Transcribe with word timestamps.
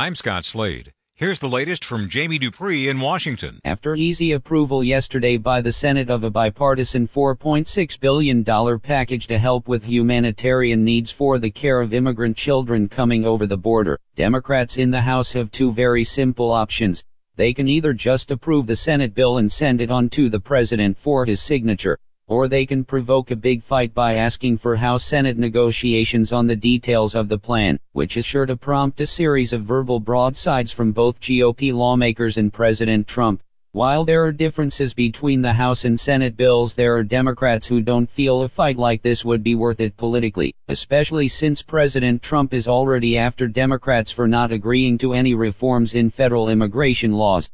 I'm 0.00 0.14
Scott 0.14 0.46
Slade. 0.46 0.94
Here's 1.14 1.40
the 1.40 1.48
latest 1.50 1.84
from 1.84 2.08
Jamie 2.08 2.38
Dupree 2.38 2.88
in 2.88 3.00
Washington. 3.00 3.60
After 3.66 3.94
easy 3.94 4.32
approval 4.32 4.82
yesterday 4.82 5.36
by 5.36 5.60
the 5.60 5.72
Senate 5.72 6.08
of 6.08 6.24
a 6.24 6.30
bipartisan 6.30 7.06
$4.6 7.06 8.00
billion 8.00 8.42
package 8.80 9.26
to 9.26 9.38
help 9.38 9.68
with 9.68 9.84
humanitarian 9.84 10.84
needs 10.84 11.10
for 11.10 11.38
the 11.38 11.50
care 11.50 11.82
of 11.82 11.92
immigrant 11.92 12.38
children 12.38 12.88
coming 12.88 13.26
over 13.26 13.46
the 13.46 13.58
border, 13.58 13.98
Democrats 14.16 14.78
in 14.78 14.90
the 14.90 15.02
House 15.02 15.34
have 15.34 15.50
two 15.50 15.70
very 15.70 16.04
simple 16.04 16.50
options. 16.50 17.04
They 17.36 17.52
can 17.52 17.68
either 17.68 17.92
just 17.92 18.30
approve 18.30 18.66
the 18.66 18.76
Senate 18.76 19.14
bill 19.14 19.36
and 19.36 19.52
send 19.52 19.82
it 19.82 19.90
on 19.90 20.08
to 20.16 20.30
the 20.30 20.40
President 20.40 20.96
for 20.96 21.26
his 21.26 21.42
signature, 21.42 21.98
or 22.30 22.46
they 22.46 22.64
can 22.64 22.84
provoke 22.84 23.32
a 23.32 23.36
big 23.36 23.60
fight 23.60 23.92
by 23.92 24.14
asking 24.14 24.56
for 24.56 24.76
House-Senate 24.76 25.36
negotiations 25.36 26.32
on 26.32 26.46
the 26.46 26.54
details 26.54 27.16
of 27.16 27.28
the 27.28 27.38
plan, 27.38 27.76
which 27.90 28.16
is 28.16 28.24
sure 28.24 28.46
to 28.46 28.56
prompt 28.56 29.00
a 29.00 29.06
series 29.06 29.52
of 29.52 29.64
verbal 29.64 29.98
broadsides 29.98 30.70
from 30.70 30.92
both 30.92 31.20
GOP 31.20 31.74
lawmakers 31.74 32.38
and 32.38 32.52
President 32.52 33.08
Trump. 33.08 33.42
While 33.72 34.04
there 34.04 34.24
are 34.24 34.32
differences 34.32 34.94
between 34.94 35.42
the 35.42 35.52
House 35.52 35.84
and 35.84 35.98
Senate 35.98 36.36
bills, 36.36 36.76
there 36.76 36.96
are 36.96 37.02
Democrats 37.02 37.66
who 37.66 37.80
don't 37.80 38.10
feel 38.10 38.42
a 38.42 38.48
fight 38.48 38.76
like 38.76 39.02
this 39.02 39.24
would 39.24 39.42
be 39.42 39.56
worth 39.56 39.80
it 39.80 39.96
politically, 39.96 40.54
especially 40.68 41.26
since 41.26 41.62
President 41.62 42.22
Trump 42.22 42.54
is 42.54 42.68
already 42.68 43.18
after 43.18 43.48
Democrats 43.48 44.12
for 44.12 44.28
not 44.28 44.52
agreeing 44.52 44.98
to 44.98 45.14
any 45.14 45.34
reforms 45.34 45.94
in 45.94 46.10
federal 46.10 46.48
immigration 46.48 47.12
laws. 47.12 47.48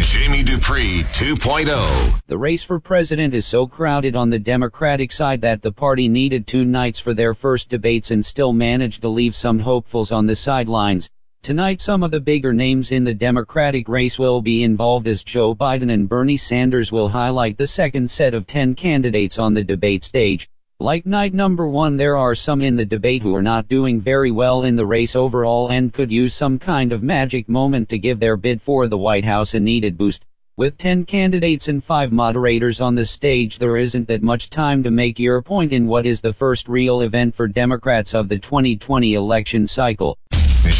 Jamie 0.00 0.42
Dupree 0.42 1.02
2.0. 1.02 2.20
The 2.26 2.38
race 2.38 2.62
for 2.62 2.80
president 2.80 3.32
is 3.32 3.46
so 3.46 3.66
crowded 3.66 4.16
on 4.16 4.30
the 4.30 4.38
Democratic 4.38 5.12
side 5.12 5.42
that 5.42 5.62
the 5.62 5.70
party 5.70 6.08
needed 6.08 6.46
two 6.46 6.64
nights 6.64 6.98
for 6.98 7.14
their 7.14 7.34
first 7.34 7.68
debates 7.68 8.10
and 8.10 8.24
still 8.24 8.52
managed 8.52 9.02
to 9.02 9.08
leave 9.08 9.34
some 9.34 9.58
hopefuls 9.58 10.12
on 10.12 10.26
the 10.26 10.34
sidelines. 10.34 11.10
Tonight 11.42 11.80
some 11.80 12.02
of 12.02 12.10
the 12.10 12.20
bigger 12.20 12.52
names 12.52 12.90
in 12.90 13.04
the 13.04 13.14
Democratic 13.14 13.88
race 13.88 14.18
will 14.18 14.40
be 14.40 14.62
involved 14.62 15.06
as 15.06 15.22
Joe 15.22 15.54
Biden 15.54 15.92
and 15.92 16.08
Bernie 16.08 16.38
Sanders 16.38 16.90
will 16.90 17.08
highlight 17.08 17.56
the 17.56 17.66
second 17.66 18.10
set 18.10 18.34
of 18.34 18.46
10 18.46 18.74
candidates 18.76 19.38
on 19.38 19.54
the 19.54 19.62
debate 19.62 20.04
stage. 20.04 20.48
Like 20.84 21.06
night 21.06 21.32
number 21.32 21.66
one, 21.66 21.96
there 21.96 22.18
are 22.18 22.34
some 22.34 22.60
in 22.60 22.76
the 22.76 22.84
debate 22.84 23.22
who 23.22 23.34
are 23.34 23.40
not 23.40 23.68
doing 23.68 24.02
very 24.02 24.30
well 24.30 24.64
in 24.64 24.76
the 24.76 24.84
race 24.84 25.16
overall 25.16 25.68
and 25.68 25.90
could 25.90 26.12
use 26.12 26.34
some 26.34 26.58
kind 26.58 26.92
of 26.92 27.02
magic 27.02 27.48
moment 27.48 27.88
to 27.88 27.98
give 27.98 28.20
their 28.20 28.36
bid 28.36 28.60
for 28.60 28.86
the 28.86 28.98
White 28.98 29.24
House 29.24 29.54
a 29.54 29.60
needed 29.60 29.96
boost. 29.96 30.26
With 30.58 30.76
10 30.76 31.06
candidates 31.06 31.68
and 31.68 31.82
5 31.82 32.12
moderators 32.12 32.82
on 32.82 32.96
the 32.96 33.06
stage, 33.06 33.58
there 33.58 33.78
isn't 33.78 34.08
that 34.08 34.22
much 34.22 34.50
time 34.50 34.82
to 34.82 34.90
make 34.90 35.18
your 35.18 35.40
point 35.40 35.72
in 35.72 35.86
what 35.86 36.04
is 36.04 36.20
the 36.20 36.34
first 36.34 36.68
real 36.68 37.00
event 37.00 37.34
for 37.34 37.48
Democrats 37.48 38.14
of 38.14 38.28
the 38.28 38.38
2020 38.38 39.14
election 39.14 39.66
cycle. 39.66 40.18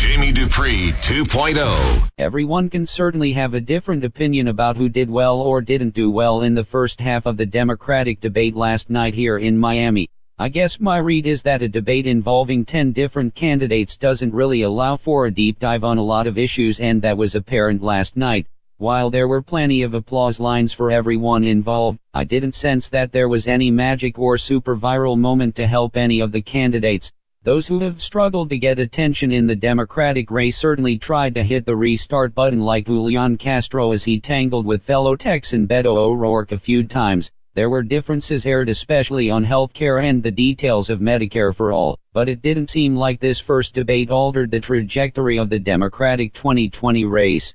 Jamie 0.05 0.33
Dupree 0.33 0.93
2.0. 1.01 2.11
Everyone 2.19 2.69
can 2.69 2.85
certainly 2.85 3.33
have 3.33 3.55
a 3.55 3.61
different 3.63 4.05
opinion 4.05 4.49
about 4.49 4.77
who 4.77 4.91
did 4.91 5.09
well 5.09 5.41
or 5.41 5.63
didn't 5.63 5.95
do 5.95 6.11
well 6.11 6.43
in 6.43 6.53
the 6.55 6.63
first 6.63 7.01
half 7.01 7.25
of 7.25 7.39
the 7.39 7.47
Democratic 7.47 8.21
debate 8.21 8.55
last 8.55 8.91
night 8.91 9.15
here 9.15 9.39
in 9.39 9.57
Miami. 9.57 10.11
I 10.39 10.51
guess 10.51 10.79
my 10.79 10.99
read 10.99 11.27
is 11.27 11.45
that 11.45 11.63
a 11.63 11.69
debate 11.69 12.07
involving 12.07 12.67
10 12.67 12.93
different 12.93 13.35
candidates 13.35 13.97
doesn't 13.97 14.35
really 14.35 14.61
allow 14.61 14.97
for 14.97 15.25
a 15.25 15.31
deep 15.31 15.59
dive 15.59 15.85
on 15.85 15.97
a 15.97 16.05
lot 16.05 16.27
of 16.27 16.37
issues 16.37 16.81
and 16.81 17.01
that 17.01 17.17
was 17.17 17.35
apparent 17.35 17.83
last 17.83 18.15
night. 18.15 18.47
While 18.77 19.09
there 19.09 19.27
were 19.27 19.41
plenty 19.41 19.85
of 19.85 19.95
applause 19.95 20.39
lines 20.39 20.75
for 20.75 20.91
everyone 20.91 21.45
involved, 21.45 21.99
I 22.13 22.25
didn't 22.25 22.55
sense 22.55 22.91
that 22.91 23.11
there 23.11 23.31
was 23.31 23.47
any 23.47 23.71
magic 23.71 24.19
or 24.19 24.37
super 24.37 24.77
viral 24.77 25.17
moment 25.17 25.57
to 25.57 25.67
help 25.67 25.97
any 25.97 26.21
of 26.21 26.31
the 26.31 26.43
candidates. 26.43 27.11
Those 27.45 27.69
who 27.69 27.81
have 27.81 28.01
struggled 28.01 28.49
to 28.49 28.59
get 28.59 28.79
attention 28.79 29.31
in 29.31 29.47
the 29.47 29.55
Democratic 29.55 30.31
race 30.31 30.57
certainly 30.57 30.97
tried 30.97 31.35
to 31.35 31.43
hit 31.43 31.67
the 31.67 31.77
restart 31.77 32.35
button 32.35 32.61
like 32.61 32.87
Julian 32.87 33.37
Castro 33.37 33.93
as 33.93 34.03
he 34.03 34.19
tangled 34.19 34.65
with 34.65 34.83
fellow 34.83 35.15
Texan 35.15 35.69
Beto 35.69 35.95
O'Rourke 35.95 36.53
a 36.53 36.59
few 36.59 36.85
times. 36.85 37.31
There 37.53 37.69
were 37.69 37.83
differences 37.83 38.47
aired 38.47 38.71
especially 38.71 39.29
on 39.29 39.45
healthcare 39.45 40.03
and 40.03 40.23
the 40.23 40.31
details 40.31 40.89
of 40.89 41.01
Medicare 41.01 41.55
for 41.55 41.71
all, 41.71 41.99
but 42.15 42.31
it 42.31 42.41
didn't 42.41 42.71
seem 42.71 42.97
like 42.97 43.21
this 43.21 43.41
first 43.41 43.75
debate 43.75 44.11
altered 44.11 44.51
the 44.51 44.61
trajectory 44.61 45.39
of 45.39 45.51
the 45.51 45.59
Democratic 45.59 46.33
2020 46.33 47.05
race. 47.05 47.53